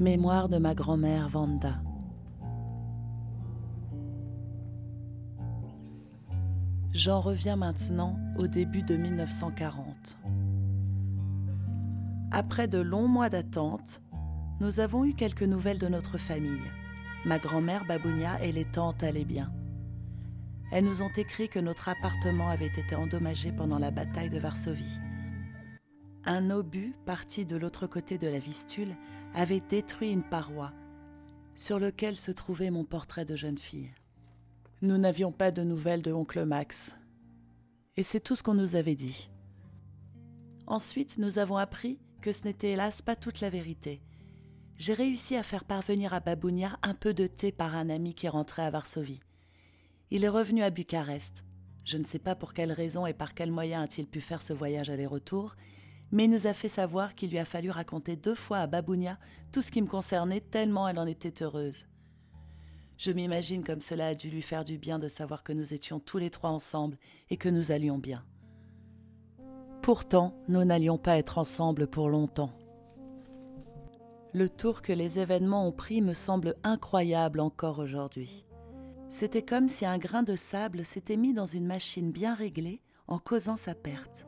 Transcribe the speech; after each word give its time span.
Mémoire 0.00 0.48
de 0.48 0.56
ma 0.56 0.74
grand-mère 0.74 1.28
Vanda. 1.28 1.82
J'en 6.94 7.20
reviens 7.20 7.56
maintenant 7.56 8.18
au 8.38 8.46
début 8.46 8.82
de 8.82 8.96
1940. 8.96 10.16
Après 12.30 12.66
de 12.66 12.78
longs 12.78 13.08
mois 13.08 13.28
d'attente, 13.28 14.00
nous 14.60 14.80
avons 14.80 15.04
eu 15.04 15.12
quelques 15.12 15.42
nouvelles 15.42 15.78
de 15.78 15.88
notre 15.88 16.16
famille. 16.16 16.70
Ma 17.26 17.38
grand-mère 17.38 17.84
Babounia 17.84 18.42
et 18.42 18.52
les 18.52 18.64
tantes 18.64 19.02
allaient 19.02 19.26
bien. 19.26 19.52
Elles 20.72 20.86
nous 20.86 21.02
ont 21.02 21.12
écrit 21.14 21.50
que 21.50 21.58
notre 21.58 21.90
appartement 21.90 22.48
avait 22.48 22.68
été 22.68 22.96
endommagé 22.96 23.52
pendant 23.52 23.78
la 23.78 23.90
bataille 23.90 24.30
de 24.30 24.38
Varsovie. 24.38 24.98
Un 26.24 26.48
obus 26.48 26.94
parti 27.04 27.44
de 27.44 27.56
l'autre 27.56 27.86
côté 27.86 28.16
de 28.16 28.28
la 28.28 28.38
Vistule 28.38 28.96
avait 29.34 29.60
détruit 29.60 30.12
une 30.12 30.22
paroi 30.22 30.72
sur 31.54 31.78
lequel 31.78 32.16
se 32.16 32.30
trouvait 32.30 32.70
mon 32.70 32.84
portrait 32.84 33.24
de 33.24 33.36
jeune 33.36 33.58
fille. 33.58 33.92
Nous 34.82 34.96
n'avions 34.96 35.30
pas 35.30 35.50
de 35.50 35.62
nouvelles 35.62 36.02
de 36.02 36.12
oncle 36.12 36.44
Max. 36.44 36.94
Et 37.96 38.02
c'est 38.02 38.20
tout 38.20 38.34
ce 38.34 38.42
qu'on 38.42 38.54
nous 38.54 38.76
avait 38.76 38.94
dit. 38.94 39.30
Ensuite, 40.66 41.18
nous 41.18 41.38
avons 41.38 41.56
appris 41.56 41.98
que 42.22 42.32
ce 42.32 42.44
n'était 42.44 42.70
hélas 42.70 43.02
pas 43.02 43.16
toute 43.16 43.40
la 43.40 43.50
vérité. 43.50 44.00
J'ai 44.78 44.94
réussi 44.94 45.36
à 45.36 45.42
faire 45.42 45.64
parvenir 45.64 46.14
à 46.14 46.20
Babounia 46.20 46.78
un 46.82 46.94
peu 46.94 47.12
de 47.12 47.26
thé 47.26 47.52
par 47.52 47.76
un 47.76 47.90
ami 47.90 48.14
qui 48.14 48.28
rentrait 48.28 48.62
à 48.62 48.70
Varsovie. 48.70 49.20
Il 50.10 50.24
est 50.24 50.28
revenu 50.28 50.62
à 50.62 50.70
Bucarest. 50.70 51.44
Je 51.84 51.98
ne 51.98 52.04
sais 52.04 52.18
pas 52.18 52.34
pour 52.34 52.54
quelle 52.54 52.72
raison 52.72 53.04
et 53.04 53.12
par 53.12 53.34
quel 53.34 53.50
moyen 53.50 53.82
a-t-il 53.82 54.06
pu 54.06 54.20
faire 54.20 54.40
ce 54.40 54.52
voyage 54.52 54.88
aller-retour, 54.88 55.56
mais 56.12 56.26
nous 56.26 56.46
a 56.46 56.54
fait 56.54 56.68
savoir 56.68 57.14
qu'il 57.14 57.30
lui 57.30 57.38
a 57.38 57.44
fallu 57.44 57.70
raconter 57.70 58.16
deux 58.16 58.34
fois 58.34 58.58
à 58.58 58.66
Babounia 58.66 59.18
tout 59.52 59.62
ce 59.62 59.70
qui 59.70 59.82
me 59.82 59.86
concernait 59.86 60.40
tellement 60.40 60.88
elle 60.88 60.98
en 60.98 61.06
était 61.06 61.42
heureuse. 61.42 61.86
Je 62.96 63.12
m'imagine 63.12 63.64
comme 63.64 63.80
cela 63.80 64.08
a 64.08 64.14
dû 64.14 64.28
lui 64.28 64.42
faire 64.42 64.64
du 64.64 64.76
bien 64.76 64.98
de 64.98 65.08
savoir 65.08 65.42
que 65.42 65.52
nous 65.52 65.72
étions 65.72 66.00
tous 66.00 66.18
les 66.18 66.30
trois 66.30 66.50
ensemble 66.50 66.98
et 67.30 67.36
que 67.36 67.48
nous 67.48 67.72
allions 67.72 67.98
bien. 67.98 68.24
Pourtant, 69.82 70.34
nous 70.48 70.62
n'allions 70.64 70.98
pas 70.98 71.16
être 71.16 71.38
ensemble 71.38 71.86
pour 71.86 72.10
longtemps. 72.10 72.52
Le 74.34 74.48
tour 74.48 74.82
que 74.82 74.92
les 74.92 75.18
événements 75.18 75.66
ont 75.66 75.72
pris 75.72 76.02
me 76.02 76.12
semble 76.12 76.54
incroyable 76.62 77.40
encore 77.40 77.78
aujourd'hui. 77.78 78.44
C'était 79.08 79.42
comme 79.42 79.66
si 79.66 79.86
un 79.86 79.98
grain 79.98 80.22
de 80.22 80.36
sable 80.36 80.84
s'était 80.84 81.16
mis 81.16 81.32
dans 81.32 81.46
une 81.46 81.66
machine 81.66 82.12
bien 82.12 82.34
réglée 82.34 82.82
en 83.08 83.18
causant 83.18 83.56
sa 83.56 83.74
perte. 83.74 84.26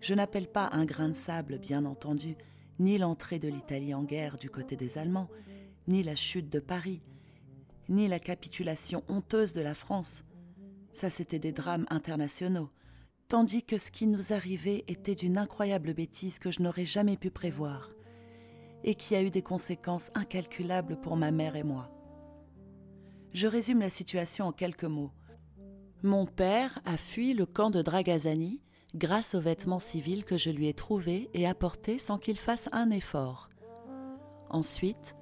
Je 0.00 0.14
n'appelle 0.14 0.48
pas 0.48 0.70
un 0.72 0.84
grain 0.84 1.08
de 1.08 1.14
sable, 1.14 1.58
bien 1.58 1.84
entendu, 1.84 2.36
ni 2.78 2.96
l'entrée 2.96 3.38
de 3.38 3.48
l'Italie 3.48 3.92
en 3.92 4.02
guerre 4.02 4.36
du 4.36 4.48
côté 4.48 4.76
des 4.76 4.96
Allemands, 4.96 5.28
ni 5.88 6.02
la 6.02 6.14
chute 6.14 6.50
de 6.50 6.60
Paris, 6.60 7.02
ni 7.88 8.08
la 8.08 8.18
capitulation 8.18 9.04
honteuse 9.08 9.52
de 9.52 9.60
la 9.60 9.74
France. 9.74 10.24
Ça, 10.92 11.10
c'était 11.10 11.38
des 11.38 11.52
drames 11.52 11.86
internationaux. 11.90 12.70
Tandis 13.28 13.62
que 13.62 13.78
ce 13.78 13.90
qui 13.90 14.06
nous 14.06 14.32
arrivait 14.32 14.84
était 14.88 15.14
d'une 15.14 15.38
incroyable 15.38 15.92
bêtise 15.92 16.38
que 16.38 16.50
je 16.50 16.62
n'aurais 16.62 16.86
jamais 16.86 17.16
pu 17.16 17.30
prévoir, 17.30 17.90
et 18.82 18.94
qui 18.94 19.14
a 19.14 19.22
eu 19.22 19.30
des 19.30 19.42
conséquences 19.42 20.10
incalculables 20.14 20.98
pour 21.00 21.16
ma 21.16 21.30
mère 21.30 21.56
et 21.56 21.62
moi. 21.62 21.90
Je 23.34 23.46
résume 23.46 23.80
la 23.80 23.90
situation 23.90 24.46
en 24.46 24.52
quelques 24.52 24.84
mots. 24.84 25.12
Mon 26.02 26.26
père 26.26 26.80
a 26.86 26.96
fui 26.96 27.34
le 27.34 27.44
camp 27.44 27.70
de 27.70 27.82
Dragazani 27.82 28.62
grâce 28.94 29.34
aux 29.34 29.40
vêtements 29.40 29.78
civils 29.78 30.24
que 30.24 30.38
je 30.38 30.50
lui 30.50 30.68
ai 30.68 30.74
trouvés 30.74 31.30
et 31.34 31.46
apportés 31.46 31.98
sans 31.98 32.18
qu'il 32.18 32.38
fasse 32.38 32.68
un 32.72 32.90
effort. 32.90 33.48
Ensuite, 34.48 35.14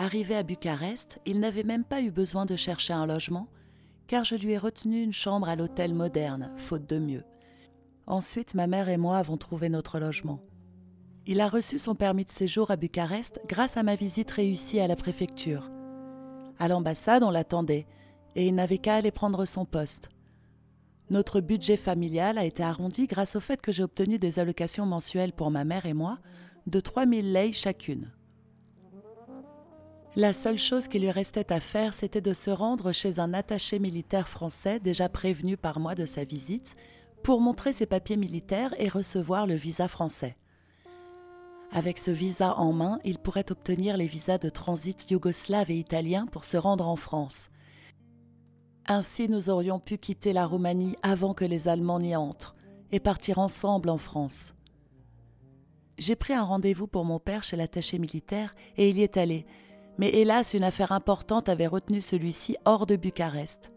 Arrivé 0.00 0.36
à 0.36 0.44
Bucarest, 0.44 1.18
il 1.26 1.40
n'avait 1.40 1.64
même 1.64 1.82
pas 1.82 2.00
eu 2.00 2.12
besoin 2.12 2.46
de 2.46 2.54
chercher 2.54 2.92
un 2.92 3.04
logement, 3.04 3.48
car 4.06 4.24
je 4.24 4.36
lui 4.36 4.52
ai 4.52 4.58
retenu 4.58 5.02
une 5.02 5.12
chambre 5.12 5.48
à 5.48 5.56
l'hôtel 5.56 5.92
moderne, 5.92 6.52
faute 6.56 6.88
de 6.88 7.00
mieux. 7.00 7.24
Ensuite, 8.06 8.54
ma 8.54 8.68
mère 8.68 8.88
et 8.88 8.96
moi 8.96 9.18
avons 9.18 9.36
trouvé 9.36 9.68
notre 9.68 9.98
logement. 9.98 10.38
Il 11.26 11.40
a 11.40 11.48
reçu 11.48 11.80
son 11.80 11.96
permis 11.96 12.24
de 12.24 12.30
séjour 12.30 12.70
à 12.70 12.76
Bucarest 12.76 13.40
grâce 13.48 13.76
à 13.76 13.82
ma 13.82 13.96
visite 13.96 14.30
réussie 14.30 14.78
à 14.78 14.86
la 14.86 14.94
préfecture. 14.94 15.68
À 16.60 16.68
l'ambassade, 16.68 17.24
on 17.24 17.30
l'attendait, 17.32 17.88
et 18.36 18.46
il 18.46 18.54
n'avait 18.54 18.78
qu'à 18.78 18.94
aller 18.94 19.10
prendre 19.10 19.46
son 19.46 19.64
poste. 19.64 20.10
Notre 21.10 21.40
budget 21.40 21.78
familial 21.78 22.36
a 22.36 22.44
été 22.44 22.62
arrondi 22.62 23.06
grâce 23.06 23.34
au 23.34 23.40
fait 23.40 23.62
que 23.62 23.72
j'ai 23.72 23.82
obtenu 23.82 24.18
des 24.18 24.38
allocations 24.38 24.84
mensuelles 24.84 25.32
pour 25.32 25.50
ma 25.50 25.64
mère 25.64 25.86
et 25.86 25.94
moi 25.94 26.18
de 26.66 26.80
3000 26.80 27.32
lei 27.32 27.52
chacune. 27.52 28.12
La 30.16 30.32
seule 30.32 30.58
chose 30.58 30.88
qui 30.88 30.98
lui 30.98 31.10
restait 31.10 31.52
à 31.52 31.60
faire, 31.60 31.94
c'était 31.94 32.20
de 32.20 32.34
se 32.34 32.50
rendre 32.50 32.92
chez 32.92 33.20
un 33.20 33.32
attaché 33.32 33.78
militaire 33.78 34.28
français 34.28 34.80
déjà 34.80 35.08
prévenu 35.08 35.56
par 35.56 35.80
moi 35.80 35.94
de 35.94 36.04
sa 36.04 36.24
visite 36.24 36.76
pour 37.22 37.40
montrer 37.40 37.72
ses 37.72 37.86
papiers 37.86 38.16
militaires 38.16 38.74
et 38.78 38.88
recevoir 38.88 39.46
le 39.46 39.54
visa 39.54 39.88
français. 39.88 40.36
Avec 41.70 41.98
ce 41.98 42.10
visa 42.10 42.54
en 42.58 42.72
main, 42.72 42.98
il 43.04 43.18
pourrait 43.18 43.50
obtenir 43.50 43.96
les 43.96 44.06
visas 44.06 44.38
de 44.38 44.48
transit 44.48 45.10
yougoslave 45.10 45.70
et 45.70 45.78
italien 45.78 46.26
pour 46.26 46.44
se 46.44 46.56
rendre 46.56 46.88
en 46.88 46.96
France. 46.96 47.50
Ainsi, 48.90 49.28
nous 49.28 49.50
aurions 49.50 49.78
pu 49.78 49.98
quitter 49.98 50.32
la 50.32 50.46
Roumanie 50.46 50.96
avant 51.02 51.34
que 51.34 51.44
les 51.44 51.68
Allemands 51.68 52.00
n'y 52.00 52.16
entrent 52.16 52.56
et 52.90 53.00
partir 53.00 53.38
ensemble 53.38 53.90
en 53.90 53.98
France. 53.98 54.54
J'ai 55.98 56.16
pris 56.16 56.32
un 56.32 56.42
rendez-vous 56.42 56.86
pour 56.86 57.04
mon 57.04 57.18
père 57.18 57.44
chez 57.44 57.56
l'attaché 57.56 57.98
militaire 57.98 58.54
et 58.78 58.88
il 58.88 58.96
y 58.96 59.02
est 59.02 59.18
allé, 59.18 59.44
mais 59.98 60.08
hélas 60.08 60.54
une 60.54 60.64
affaire 60.64 60.92
importante 60.92 61.50
avait 61.50 61.66
retenu 61.66 62.00
celui-ci 62.00 62.56
hors 62.64 62.86
de 62.86 62.96
Bucarest. 62.96 63.72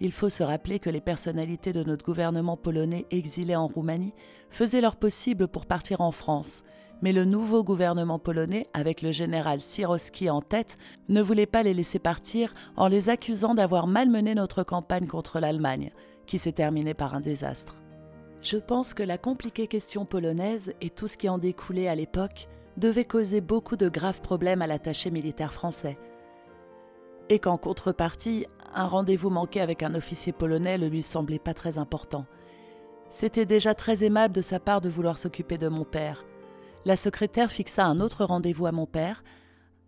Il 0.00 0.12
faut 0.12 0.28
se 0.28 0.42
rappeler 0.42 0.80
que 0.80 0.90
les 0.90 1.00
personnalités 1.00 1.72
de 1.72 1.82
notre 1.82 2.04
gouvernement 2.04 2.58
polonais 2.58 3.06
exilés 3.10 3.56
en 3.56 3.68
Roumanie 3.68 4.12
faisaient 4.50 4.82
leur 4.82 4.96
possible 4.96 5.48
pour 5.48 5.64
partir 5.64 6.02
en 6.02 6.12
France, 6.12 6.62
mais 7.02 7.12
le 7.12 7.24
nouveau 7.24 7.64
gouvernement 7.64 8.18
polonais, 8.18 8.66
avec 8.74 9.02
le 9.02 9.12
général 9.12 9.60
Siroski 9.60 10.28
en 10.30 10.42
tête, 10.42 10.76
ne 11.08 11.22
voulait 11.22 11.46
pas 11.46 11.62
les 11.62 11.74
laisser 11.74 11.98
partir 11.98 12.52
en 12.76 12.88
les 12.88 13.08
accusant 13.08 13.54
d'avoir 13.54 13.86
malmené 13.86 14.34
notre 14.34 14.62
campagne 14.62 15.06
contre 15.06 15.40
l'Allemagne, 15.40 15.92
qui 16.26 16.38
s'est 16.38 16.52
terminée 16.52 16.94
par 16.94 17.14
un 17.14 17.20
désastre. 17.20 17.76
Je 18.42 18.56
pense 18.56 18.94
que 18.94 19.02
la 19.02 19.18
compliquée 19.18 19.66
question 19.66 20.04
polonaise 20.06 20.72
et 20.80 20.90
tout 20.90 21.08
ce 21.08 21.16
qui 21.16 21.28
en 21.28 21.38
découlait 21.38 21.88
à 21.88 21.94
l'époque 21.94 22.48
devait 22.76 23.04
causer 23.04 23.40
beaucoup 23.40 23.76
de 23.76 23.88
graves 23.88 24.22
problèmes 24.22 24.62
à 24.62 24.66
l'attaché 24.66 25.10
militaire 25.10 25.52
français. 25.52 25.98
Et 27.28 27.38
qu'en 27.38 27.58
contrepartie, 27.58 28.46
un 28.74 28.86
rendez-vous 28.86 29.30
manqué 29.30 29.60
avec 29.60 29.82
un 29.82 29.94
officier 29.94 30.32
polonais 30.32 30.78
ne 30.78 30.88
lui 30.88 31.02
semblait 31.02 31.38
pas 31.38 31.54
très 31.54 31.78
important. 31.78 32.24
C'était 33.08 33.46
déjà 33.46 33.74
très 33.74 34.04
aimable 34.04 34.34
de 34.34 34.42
sa 34.42 34.60
part 34.60 34.80
de 34.80 34.88
vouloir 34.88 35.18
s'occuper 35.18 35.58
de 35.58 35.68
mon 35.68 35.84
père. 35.84 36.24
La 36.86 36.96
secrétaire 36.96 37.52
fixa 37.52 37.84
un 37.84 37.98
autre 37.98 38.24
rendez-vous 38.24 38.66
à 38.66 38.72
mon 38.72 38.86
père. 38.86 39.22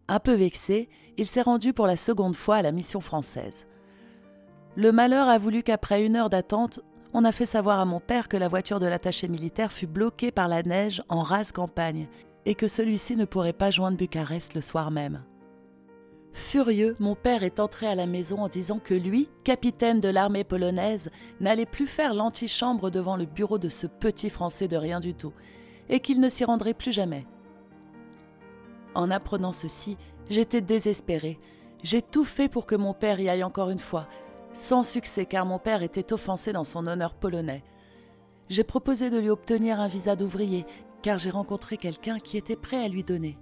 Un 0.09 0.21
peu 0.21 0.35
vexé, 0.35 0.91
il 1.17 1.27
s'est 1.27 1.43
rendu 1.43 1.73
pour 1.73 1.87
la 1.87 1.97
seconde 1.97 2.37
fois 2.37 2.57
à 2.57 2.63
la 2.63 2.73
mission 2.73 3.01
française. 3.01 3.67
Le 4.77 4.93
malheur 4.93 5.29
a 5.29 5.39
voulu 5.39 5.63
qu'après 5.63 6.05
une 6.05 6.17
heure 6.17 6.31
d'attente, 6.31 6.81
on 7.15 7.25
a 7.25 7.33
fait 7.33 7.47
savoir 7.47 7.79
à 7.79 7.85
mon 7.85 8.01
père 8.01 8.29
que 8.29 8.37
la 8.37 8.49
voiture 8.49 8.81
de 8.81 8.87
l'attaché 8.87 9.29
militaire 9.29 9.73
fut 9.73 9.87
bloquée 9.87 10.31
par 10.31 10.49
la 10.49 10.63
neige 10.63 11.03
en 11.09 11.21
rase 11.21 11.53
campagne 11.53 12.09
et 12.47 12.55
que 12.55 12.69
celui-ci 12.69 13.17
ne 13.17 13.25
pourrait 13.25 13.53
pas 13.53 13.71
joindre 13.71 13.97
Bucarest 13.97 14.55
le 14.55 14.61
soir 14.61 14.91
même. 14.91 15.23
Furieux, 16.33 16.97
mon 16.99 17.15
père 17.15 17.43
est 17.43 17.61
entré 17.61 17.87
à 17.87 17.95
la 17.95 18.07
maison 18.07 18.39
en 18.39 18.49
disant 18.49 18.79
que 18.79 18.95
lui, 18.95 19.29
capitaine 19.45 20.01
de 20.01 20.09
l'armée 20.09 20.45
polonaise, 20.45 21.11
n'allait 21.41 21.67
plus 21.67 21.87
faire 21.87 22.15
l'antichambre 22.15 22.91
devant 22.91 23.17
le 23.17 23.27
bureau 23.27 23.59
de 23.59 23.69
ce 23.69 23.87
petit 23.87 24.31
Français 24.31 24.67
de 24.67 24.79
rien 24.79 24.99
du 24.99 25.15
tout, 25.15 25.35
et 25.89 26.01
qu'il 26.01 26.21
ne 26.21 26.29
s'y 26.29 26.45
rendrait 26.45 26.75
plus 26.75 26.93
jamais. 26.93 27.27
En 28.95 29.11
apprenant 29.11 29.53
ceci, 29.53 29.97
j'étais 30.29 30.61
désespéré. 30.61 31.39
J'ai 31.83 32.03
tout 32.03 32.25
fait 32.25 32.49
pour 32.49 32.67
que 32.67 32.75
mon 32.75 32.95
père 32.95 33.21
y 33.21 33.29
aille 33.29 33.45
encore 33.45 33.71
une 33.71 33.79
fois, 33.79 34.07
sans 34.55 34.83
succès 34.83 35.27
car 35.27 35.47
mon 35.47 35.59
père 35.59 35.83
était 35.83 36.13
offensé 36.13 36.53
dans 36.53 36.65
son 36.65 36.87
honneur 36.87 37.15
polonais. 37.15 37.65
J'ai 38.49 38.65
proposé 38.65 39.11
de 39.11 39.19
lui 39.19 39.31
obtenir 39.31 39.81
un 39.81 39.89
visa 39.89 40.15
d'ouvrier 40.15 40.67
car 41.03 41.19
j'ai 41.19 41.31
rencontré 41.31 41.77
quelqu'un 41.77 42.19
qui 42.19 42.37
était 42.37 42.57
prêt 42.57 42.85
à 42.85 42.89
lui 42.89 43.03
donner. 43.03 43.39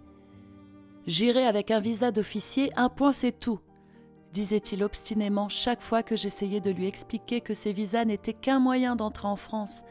J'irai 1.07 1.47
avec 1.47 1.71
un 1.71 1.81
visa 1.81 2.11
d'officier, 2.11 2.71
un 2.77 2.89
point 2.89 3.13
c'est 3.13 3.39
tout, 3.39 3.61
disait-il 4.33 4.83
obstinément 4.83 5.49
chaque 5.49 5.83
fois 5.83 6.03
que 6.03 6.17
j'essayais 6.17 6.61
de 6.61 6.71
lui 6.71 6.87
expliquer 6.87 7.41
que 7.41 7.55
ces 7.55 7.73
visas 7.73 8.05
n'étaient 8.05 8.33
qu'un 8.33 8.61
moyen 8.61 8.97
d'entrer 8.97 9.29
en 9.29 9.37
France, 9.37 9.83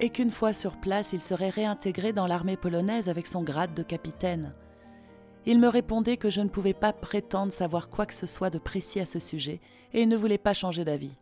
et 0.00 0.10
qu'une 0.10 0.30
fois 0.30 0.52
sur 0.52 0.76
place 0.76 1.12
il 1.12 1.20
serait 1.20 1.50
réintégré 1.50 2.12
dans 2.12 2.26
l'armée 2.26 2.56
polonaise 2.56 3.08
avec 3.08 3.26
son 3.26 3.42
grade 3.42 3.74
de 3.74 3.82
capitaine. 3.82 4.54
Il 5.46 5.60
me 5.60 5.68
répondait 5.68 6.16
que 6.16 6.30
je 6.30 6.40
ne 6.40 6.48
pouvais 6.48 6.74
pas 6.74 6.92
prétendre 6.92 7.52
savoir 7.52 7.88
quoi 7.88 8.04
que 8.04 8.14
ce 8.14 8.26
soit 8.26 8.50
de 8.50 8.58
précis 8.58 9.00
à 9.00 9.06
ce 9.06 9.20
sujet, 9.20 9.60
et 9.92 10.02
il 10.02 10.08
ne 10.08 10.16
voulait 10.16 10.38
pas 10.38 10.54
changer 10.54 10.84
d'avis. 10.84 11.14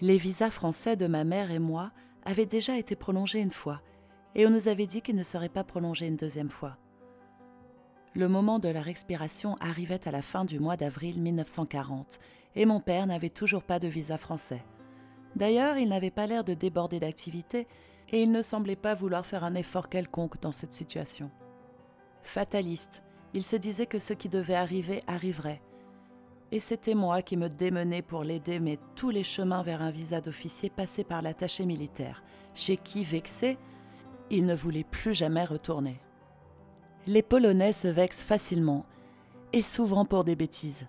Les 0.00 0.18
visas 0.18 0.50
français 0.50 0.96
de 0.96 1.06
ma 1.06 1.22
mère 1.22 1.52
et 1.52 1.60
moi 1.60 1.92
avaient 2.24 2.46
déjà 2.46 2.76
été 2.76 2.96
prolongés 2.96 3.40
une 3.40 3.52
fois, 3.52 3.80
et 4.34 4.46
on 4.46 4.50
nous 4.50 4.68
avait 4.68 4.86
dit 4.86 5.02
qu'il 5.02 5.14
ne 5.14 5.22
serait 5.22 5.48
pas 5.48 5.64
prolongé 5.64 6.06
une 6.06 6.16
deuxième 6.16 6.50
fois. 6.50 6.76
Le 8.16 8.28
moment 8.28 8.58
de 8.58 8.68
leur 8.68 8.88
expiration 8.88 9.56
arrivait 9.60 10.08
à 10.08 10.10
la 10.10 10.22
fin 10.22 10.44
du 10.44 10.58
mois 10.58 10.76
d'avril 10.76 11.20
1940 11.20 12.18
et 12.54 12.64
mon 12.64 12.80
père 12.80 13.06
n'avait 13.06 13.28
toujours 13.28 13.62
pas 13.62 13.78
de 13.78 13.88
visa 13.88 14.16
français. 14.16 14.64
D'ailleurs, 15.36 15.76
il 15.76 15.90
n'avait 15.90 16.10
pas 16.10 16.26
l'air 16.26 16.44
de 16.44 16.54
déborder 16.54 16.98
d'activité 16.98 17.68
et 18.10 18.22
il 18.22 18.32
ne 18.32 18.40
semblait 18.40 18.74
pas 18.74 18.94
vouloir 18.94 19.26
faire 19.26 19.44
un 19.44 19.54
effort 19.54 19.90
quelconque 19.90 20.40
dans 20.40 20.50
cette 20.50 20.72
situation. 20.72 21.30
Fataliste, 22.22 23.02
il 23.34 23.44
se 23.44 23.56
disait 23.56 23.86
que 23.86 23.98
ce 23.98 24.14
qui 24.14 24.30
devait 24.30 24.54
arriver 24.54 25.02
arriverait. 25.06 25.60
Et 26.52 26.60
c'était 26.60 26.94
moi 26.94 27.20
qui 27.20 27.36
me 27.36 27.48
démenais 27.48 28.02
pour 28.02 28.24
l'aider, 28.24 28.60
mais 28.60 28.78
tous 28.94 29.10
les 29.10 29.24
chemins 29.24 29.62
vers 29.62 29.82
un 29.82 29.90
visa 29.90 30.20
d'officier 30.22 30.70
passaient 30.70 31.04
par 31.04 31.20
l'attaché 31.20 31.66
militaire, 31.66 32.22
chez 32.54 32.76
qui, 32.76 33.04
vexé, 33.04 33.58
il 34.30 34.46
ne 34.46 34.54
voulait 34.54 34.84
plus 34.84 35.12
jamais 35.12 35.44
retourner. 35.44 36.00
Les 37.06 37.22
Polonais 37.22 37.72
se 37.72 37.88
vexent 37.88 38.22
facilement, 38.22 38.86
et 39.52 39.62
souvent 39.62 40.04
pour 40.04 40.24
des 40.24 40.36
bêtises. 40.36 40.86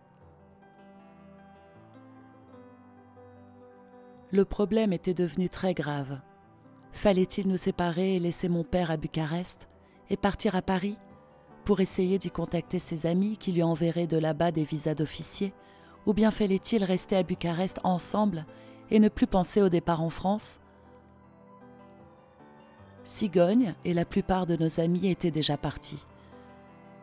Le 4.29 4.43
problème 4.43 4.91
était 4.91 5.13
devenu 5.13 5.47
très 5.47 5.73
grave. 5.73 6.19
Fallait-il 6.91 7.47
nous 7.47 7.55
séparer 7.55 8.15
et 8.15 8.19
laisser 8.19 8.49
mon 8.49 8.65
père 8.65 8.91
à 8.91 8.97
Bucarest 8.97 9.69
et 10.09 10.17
partir 10.17 10.53
à 10.55 10.61
Paris 10.61 10.97
pour 11.63 11.79
essayer 11.79 12.17
d'y 12.17 12.29
contacter 12.29 12.79
ses 12.79 13.05
amis 13.05 13.37
qui 13.37 13.53
lui 13.53 13.63
enverraient 13.63 14.05
de 14.05 14.17
là-bas 14.17 14.51
des 14.51 14.65
visas 14.65 14.95
d'officier 14.95 15.53
Ou 16.05 16.13
bien 16.13 16.31
fallait-il 16.31 16.83
rester 16.83 17.15
à 17.15 17.23
Bucarest 17.23 17.79
ensemble 17.85 18.45
et 18.91 18.99
ne 18.99 19.07
plus 19.07 19.27
penser 19.27 19.61
au 19.61 19.69
départ 19.69 20.01
en 20.01 20.09
France? 20.09 20.59
Cigogne 23.05 23.75
et 23.85 23.93
la 23.93 24.03
plupart 24.03 24.45
de 24.45 24.57
nos 24.57 24.81
amis 24.81 25.07
étaient 25.07 25.31
déjà 25.31 25.55
partis. 25.55 26.05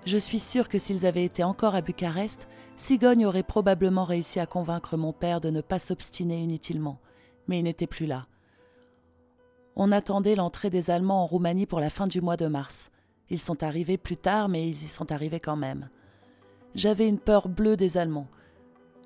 Je 0.04 0.18
suis 0.18 0.40
sûre 0.40 0.68
que 0.68 0.78
s'ils 0.78 1.06
avaient 1.06 1.24
été 1.24 1.42
encore 1.42 1.74
à 1.74 1.80
Bucarest, 1.80 2.48
Cigogne 2.76 3.24
aurait 3.24 3.42
probablement 3.42 4.04
réussi 4.04 4.40
à 4.40 4.46
convaincre 4.46 4.98
mon 4.98 5.14
père 5.14 5.40
de 5.40 5.48
ne 5.48 5.62
pas 5.62 5.78
s'obstiner 5.78 6.36
inutilement 6.36 6.98
mais 7.48 7.58
il 7.58 7.64
n'était 7.64 7.86
plus 7.86 8.06
là. 8.06 8.26
On 9.76 9.90
attendait 9.90 10.36
l'entrée 10.36 10.70
des 10.70 10.90
Allemands 10.90 11.22
en 11.22 11.26
Roumanie 11.26 11.66
pour 11.66 11.80
la 11.80 11.90
fin 11.90 12.06
du 12.06 12.20
mois 12.20 12.36
de 12.36 12.46
mars. 12.46 12.90
Ils 13.30 13.40
sont 13.40 13.62
arrivés 13.62 13.98
plus 13.98 14.16
tard, 14.16 14.48
mais 14.48 14.68
ils 14.68 14.84
y 14.84 14.88
sont 14.88 15.10
arrivés 15.10 15.40
quand 15.40 15.56
même. 15.56 15.88
J'avais 16.74 17.08
une 17.08 17.18
peur 17.18 17.48
bleue 17.48 17.76
des 17.76 17.96
Allemands. 17.96 18.28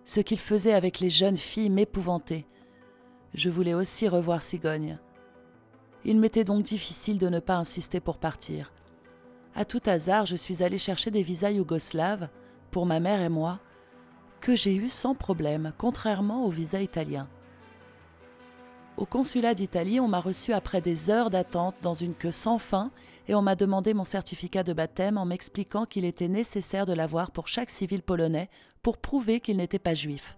Ce 0.04 0.20
qu'ils 0.20 0.38
faisaient 0.38 0.74
avec 0.74 1.00
les 1.00 1.10
jeunes 1.10 1.36
filles 1.36 1.70
m'épouvantait. 1.70 2.46
Je 3.34 3.50
voulais 3.50 3.74
aussi 3.74 4.08
revoir 4.08 4.42
Cigogne. 4.42 4.98
Il 6.04 6.18
m'était 6.18 6.44
donc 6.44 6.62
difficile 6.62 7.18
de 7.18 7.28
ne 7.28 7.40
pas 7.40 7.56
insister 7.56 8.00
pour 8.00 8.18
partir. 8.18 8.72
À 9.54 9.64
tout 9.64 9.82
hasard, 9.86 10.26
je 10.26 10.36
suis 10.36 10.62
allée 10.62 10.78
chercher 10.78 11.10
des 11.10 11.22
visas 11.22 11.50
yougoslaves, 11.50 12.28
pour 12.70 12.86
ma 12.86 13.00
mère 13.00 13.20
et 13.20 13.28
moi, 13.28 13.58
que 14.40 14.54
j'ai 14.54 14.74
eu 14.74 14.88
sans 14.88 15.14
problème, 15.14 15.72
contrairement 15.78 16.44
aux 16.44 16.50
visas 16.50 16.80
italiens. 16.80 17.28
Au 18.98 19.06
consulat 19.06 19.54
d'Italie, 19.54 20.00
on 20.00 20.08
m'a 20.08 20.18
reçu 20.18 20.52
après 20.52 20.80
des 20.80 21.08
heures 21.08 21.30
d'attente 21.30 21.76
dans 21.82 21.94
une 21.94 22.16
queue 22.16 22.32
sans 22.32 22.58
fin 22.58 22.90
et 23.28 23.34
on 23.36 23.42
m'a 23.42 23.54
demandé 23.54 23.94
mon 23.94 24.04
certificat 24.04 24.64
de 24.64 24.72
baptême 24.72 25.18
en 25.18 25.24
m'expliquant 25.24 25.84
qu'il 25.84 26.04
était 26.04 26.26
nécessaire 26.26 26.84
de 26.84 26.92
l'avoir 26.92 27.30
pour 27.30 27.46
chaque 27.46 27.70
civil 27.70 28.02
polonais 28.02 28.50
pour 28.82 28.98
prouver 28.98 29.38
qu'il 29.38 29.58
n'était 29.58 29.78
pas 29.78 29.94
juif, 29.94 30.36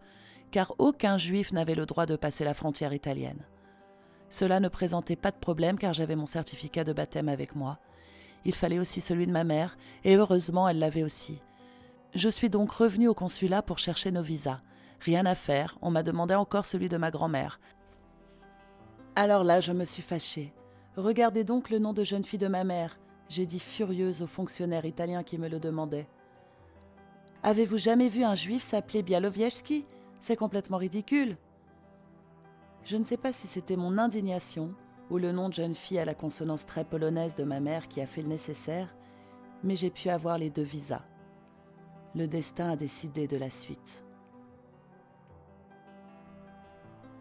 car 0.50 0.74
aucun 0.76 1.16
juif 1.16 1.52
n'avait 1.52 1.74
le 1.74 1.86
droit 1.86 2.04
de 2.04 2.16
passer 2.16 2.44
la 2.44 2.52
frontière 2.52 2.92
italienne. 2.92 3.46
Cela 4.28 4.60
ne 4.60 4.68
présentait 4.68 5.16
pas 5.16 5.30
de 5.30 5.38
problème 5.38 5.78
car 5.78 5.94
j'avais 5.94 6.14
mon 6.14 6.26
certificat 6.26 6.84
de 6.84 6.92
baptême 6.92 7.30
avec 7.30 7.56
moi. 7.56 7.78
Il 8.44 8.54
fallait 8.54 8.78
aussi 8.78 9.00
celui 9.00 9.26
de 9.26 9.32
ma 9.32 9.44
mère, 9.44 9.78
et 10.04 10.16
heureusement 10.16 10.68
elle 10.68 10.80
l'avait 10.80 11.02
aussi. 11.02 11.40
Je 12.14 12.28
suis 12.28 12.50
donc 12.50 12.72
revenu 12.72 13.08
au 13.08 13.14
consulat 13.14 13.62
pour 13.62 13.78
chercher 13.78 14.10
nos 14.10 14.22
visas. 14.22 14.60
Rien 15.00 15.24
à 15.24 15.34
faire, 15.34 15.78
on 15.80 15.90
m'a 15.90 16.02
demandé 16.02 16.34
encore 16.34 16.66
celui 16.66 16.90
de 16.90 16.98
ma 16.98 17.10
grand-mère. 17.10 17.58
Alors 19.22 19.44
là, 19.44 19.60
je 19.60 19.72
me 19.72 19.84
suis 19.84 20.00
fâchée. 20.00 20.50
Regardez 20.96 21.44
donc 21.44 21.68
le 21.68 21.78
nom 21.78 21.92
de 21.92 22.04
jeune 22.04 22.24
fille 22.24 22.38
de 22.38 22.48
ma 22.48 22.64
mère, 22.64 22.98
j'ai 23.28 23.44
dit 23.44 23.60
furieuse 23.60 24.22
au 24.22 24.26
fonctionnaire 24.26 24.86
italien 24.86 25.22
qui 25.22 25.36
me 25.36 25.50
le 25.50 25.60
demandait. 25.60 26.08
Avez-vous 27.42 27.76
jamais 27.76 28.08
vu 28.08 28.24
un 28.24 28.34
juif 28.34 28.62
s'appeler 28.62 29.02
Bialowiecki? 29.02 29.84
C'est 30.20 30.36
complètement 30.36 30.78
ridicule. 30.78 31.36
Je 32.84 32.96
ne 32.96 33.04
sais 33.04 33.18
pas 33.18 33.34
si 33.34 33.46
c'était 33.46 33.76
mon 33.76 33.98
indignation 33.98 34.74
ou 35.10 35.18
le 35.18 35.32
nom 35.32 35.50
de 35.50 35.54
jeune 35.54 35.74
fille 35.74 35.98
à 35.98 36.06
la 36.06 36.14
consonance 36.14 36.64
très 36.64 36.86
polonaise 36.86 37.34
de 37.34 37.44
ma 37.44 37.60
mère 37.60 37.88
qui 37.88 38.00
a 38.00 38.06
fait 38.06 38.22
le 38.22 38.28
nécessaire, 38.28 38.96
mais 39.62 39.76
j'ai 39.76 39.90
pu 39.90 40.08
avoir 40.08 40.38
les 40.38 40.48
deux 40.48 40.62
visas. 40.62 41.04
Le 42.14 42.26
destin 42.26 42.70
a 42.70 42.76
décidé 42.76 43.26
de 43.26 43.36
la 43.36 43.50
suite. 43.50 44.02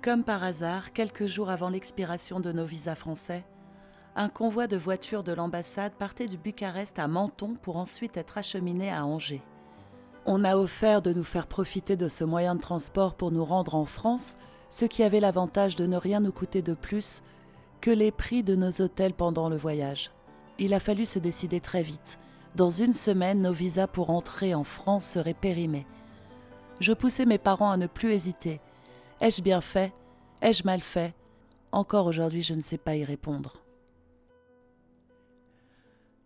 Comme 0.01 0.23
par 0.23 0.45
hasard, 0.45 0.93
quelques 0.93 1.25
jours 1.25 1.49
avant 1.49 1.67
l'expiration 1.67 2.39
de 2.39 2.53
nos 2.53 2.63
visas 2.63 2.95
français, 2.95 3.43
un 4.15 4.29
convoi 4.29 4.65
de 4.65 4.77
voitures 4.77 5.25
de 5.25 5.33
l'ambassade 5.33 5.91
partait 5.91 6.27
du 6.27 6.37
Bucarest 6.37 6.97
à 6.99 7.09
Menton 7.09 7.57
pour 7.61 7.75
ensuite 7.75 8.15
être 8.15 8.37
acheminé 8.37 8.89
à 8.89 9.05
Angers. 9.05 9.43
On 10.25 10.45
a 10.45 10.55
offert 10.55 11.01
de 11.01 11.11
nous 11.11 11.25
faire 11.25 11.47
profiter 11.47 11.97
de 11.97 12.07
ce 12.07 12.23
moyen 12.23 12.55
de 12.55 12.61
transport 12.61 13.15
pour 13.15 13.31
nous 13.31 13.43
rendre 13.43 13.75
en 13.75 13.85
France, 13.85 14.37
ce 14.69 14.85
qui 14.85 15.03
avait 15.03 15.19
l'avantage 15.19 15.75
de 15.75 15.85
ne 15.85 15.97
rien 15.97 16.21
nous 16.21 16.31
coûter 16.31 16.61
de 16.61 16.73
plus 16.73 17.21
que 17.81 17.91
les 17.91 18.11
prix 18.11 18.41
de 18.41 18.55
nos 18.55 18.81
hôtels 18.81 19.13
pendant 19.13 19.49
le 19.49 19.57
voyage. 19.57 20.11
Il 20.59 20.73
a 20.73 20.79
fallu 20.79 21.05
se 21.05 21.19
décider 21.19 21.59
très 21.59 21.83
vite. 21.83 22.19
Dans 22.55 22.69
une 22.69 22.93
semaine, 22.93 23.41
nos 23.41 23.53
visas 23.53 23.87
pour 23.87 24.11
entrer 24.11 24.55
en 24.55 24.63
France 24.63 25.05
seraient 25.05 25.33
périmés. 25.33 25.87
Je 26.79 26.93
poussais 26.93 27.25
mes 27.25 27.37
parents 27.37 27.71
à 27.71 27.77
ne 27.77 27.87
plus 27.87 28.13
hésiter 28.13 28.61
Ai-je 29.21 29.41
bien 29.41 29.59
fait? 29.59 29.93
Ai-je 30.41 30.63
mal 30.63 30.79
fait? 30.79 31.13
Encore 31.73 32.05
aujourd'hui, 32.05 32.41
je 32.41 32.53
ne 32.53 32.61
sais 32.61 32.77
pas 32.77 32.95
y 32.95 33.03
répondre. 33.03 33.61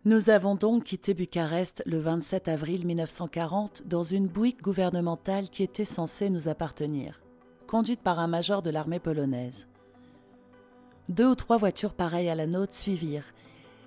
Nous 0.04 0.30
avons 0.30 0.54
donc 0.54 0.84
quitté 0.84 1.12
Bucarest 1.12 1.82
le 1.86 1.98
27 1.98 2.46
avril 2.46 2.86
1940 2.86 3.82
dans 3.86 4.04
une 4.04 4.28
bouique 4.28 4.62
gouvernementale 4.62 5.48
qui 5.48 5.64
était 5.64 5.84
censée 5.84 6.30
nous 6.30 6.46
appartenir, 6.46 7.20
conduite 7.66 8.00
par 8.00 8.20
un 8.20 8.28
major 8.28 8.62
de 8.62 8.70
l'armée 8.70 9.00
polonaise. 9.00 9.66
Deux 11.08 11.30
ou 11.30 11.34
trois 11.34 11.56
voitures 11.56 11.94
pareilles 11.94 12.28
à 12.28 12.34
la 12.36 12.46
nôtre 12.46 12.74
suivirent, 12.74 13.32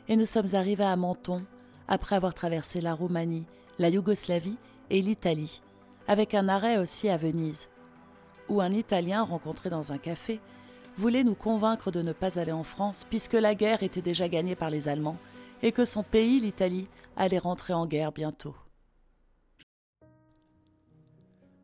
et 0.09 0.17
nous 0.17 0.25
sommes 0.25 0.53
arrivés 0.53 0.83
à 0.83 0.95
Menton 0.97 1.43
après 1.87 2.17
avoir 2.17 2.33
traversé 2.33 2.81
la 2.81 2.93
Roumanie, 2.93 3.45
la 3.79 3.89
Yougoslavie 3.89 4.57
et 4.89 5.01
l'Italie, 5.01 5.61
avec 6.07 6.33
un 6.33 6.49
arrêt 6.49 6.77
aussi 6.77 7.09
à 7.09 7.17
Venise, 7.17 7.69
où 8.49 8.61
un 8.61 8.71
Italien 8.71 9.23
rencontré 9.23 9.69
dans 9.69 9.91
un 9.91 9.97
café 9.97 10.39
voulait 10.97 11.23
nous 11.23 11.35
convaincre 11.35 11.91
de 11.91 12.01
ne 12.01 12.13
pas 12.13 12.39
aller 12.39 12.51
en 12.51 12.63
France 12.63 13.05
puisque 13.09 13.33
la 13.33 13.55
guerre 13.55 13.83
était 13.83 14.01
déjà 14.01 14.27
gagnée 14.27 14.55
par 14.55 14.69
les 14.69 14.87
Allemands 14.87 15.17
et 15.61 15.71
que 15.71 15.85
son 15.85 16.03
pays, 16.03 16.39
l'Italie, 16.39 16.87
allait 17.15 17.39
rentrer 17.39 17.73
en 17.73 17.85
guerre 17.85 18.11
bientôt. 18.11 18.55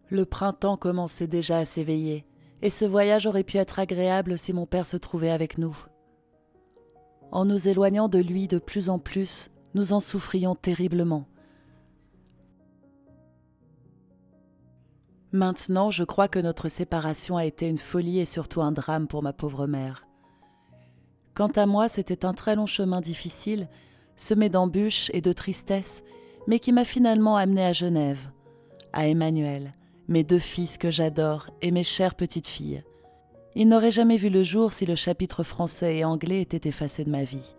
Le 0.10 0.26
printemps 0.26 0.78
commençait 0.78 1.28
déjà 1.28 1.60
à 1.60 1.66
s'éveiller, 1.66 2.26
et 2.62 2.70
ce 2.70 2.86
voyage 2.86 3.26
aurait 3.26 3.44
pu 3.44 3.58
être 3.58 3.80
agréable 3.80 4.38
si 4.38 4.54
mon 4.54 4.66
père 4.66 4.86
se 4.86 4.98
trouvait 4.98 5.32
avec 5.32 5.58
nous. 5.58 5.76
En 7.32 7.46
nous 7.46 7.68
éloignant 7.68 8.08
de 8.10 8.20
lui 8.20 8.48
de 8.48 8.60
plus 8.60 8.90
en 8.90 9.00
plus, 9.00 9.50
nous 9.74 9.92
en 9.92 10.00
souffrions 10.00 10.56
terriblement. 10.56 11.26
Maintenant, 15.34 15.90
je 15.90 16.04
crois 16.04 16.28
que 16.28 16.38
notre 16.38 16.70
séparation 16.70 17.38
a 17.38 17.46
été 17.46 17.68
une 17.68 17.80
folie 17.80 18.20
et 18.20 18.26
surtout 18.26 18.62
un 18.62 18.72
drame 18.72 19.08
pour 19.08 19.24
ma 19.24 19.34
pauvre 19.34 19.66
mère. 19.66 20.06
Quant 21.34 21.48
à 21.48 21.66
moi, 21.66 21.90
c'était 21.90 22.24
un 22.24 22.34
très 22.34 22.56
long 22.56 22.68
chemin 22.68 23.02
difficile, 23.02 23.68
semé 24.16 24.50
d'embûches 24.50 25.10
et 25.12 25.22
de 25.22 25.34
tristesse, 25.34 26.04
mais 26.46 26.60
qui 26.60 26.72
m'a 26.72 26.86
finalement 26.86 27.36
amené 27.36 27.66
à 27.66 27.74
Genève, 27.74 28.20
à 28.94 29.08
Emmanuel, 29.08 29.74
mes 30.08 30.24
deux 30.24 30.38
fils 30.38 30.78
que 30.78 30.92
j'adore 30.92 31.50
et 31.64 31.72
mes 31.72 31.84
chères 31.84 32.14
petites 32.14 32.48
filles. 32.48 32.84
Ils 33.56 33.68
n'auraient 33.68 33.90
jamais 33.90 34.18
vu 34.18 34.30
le 34.30 34.44
jour 34.44 34.72
si 34.72 34.86
le 34.86 34.96
chapitre 34.96 35.42
français 35.42 35.98
et 35.98 36.06
anglais 36.06 36.42
était 36.42 36.70
effacé 36.70 37.04
de 37.06 37.10
ma 37.10 37.24
vie. 37.24 37.56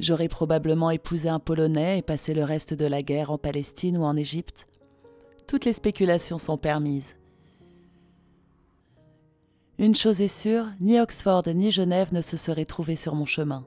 J'aurais 0.00 0.28
probablement 0.28 0.90
épousé 0.90 1.28
un 1.28 1.38
Polonais 1.38 1.98
et 1.98 2.02
passé 2.02 2.34
le 2.34 2.42
reste 2.42 2.74
de 2.74 2.86
la 2.86 3.02
guerre 3.02 3.30
en 3.30 3.38
Palestine 3.38 3.98
ou 3.98 4.02
en 4.02 4.16
Égypte 4.16 4.66
toutes 5.50 5.64
les 5.64 5.72
spéculations 5.72 6.38
sont 6.38 6.56
permises. 6.56 7.16
Une 9.78 9.96
chose 9.96 10.20
est 10.20 10.28
sûre, 10.28 10.66
ni 10.78 11.00
Oxford 11.00 11.42
ni 11.48 11.72
Genève 11.72 12.14
ne 12.14 12.20
se 12.20 12.36
seraient 12.36 12.64
trouvés 12.64 12.94
sur 12.94 13.16
mon 13.16 13.24
chemin. 13.24 13.66